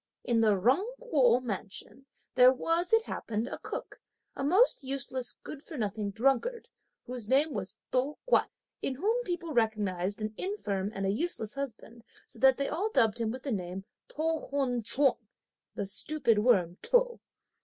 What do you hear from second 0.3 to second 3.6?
the Jung Kuo mansion, there was, it happened, a